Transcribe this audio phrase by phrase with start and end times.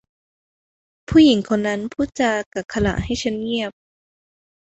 [1.09, 3.71] ผู้หญิงคนนั้นพูดจากักขฬะให้ฉันเงียบ